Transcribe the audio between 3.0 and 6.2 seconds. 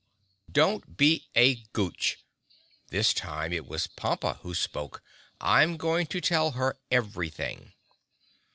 time it was Pompa who spoke. "I'm going to